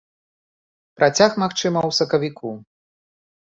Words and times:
Працяг, 1.01 1.31
магчыма, 1.45 1.79
у 1.91 1.93
сакавіку. 2.01 2.49